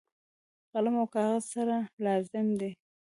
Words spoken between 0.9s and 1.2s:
او